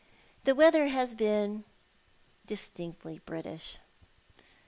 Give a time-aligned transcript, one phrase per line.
[0.45, 1.63] The weather has been—
[2.47, 3.77] distinctly British.